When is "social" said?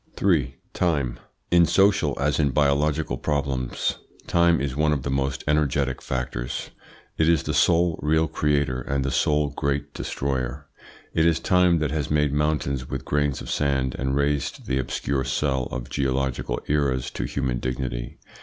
1.67-2.17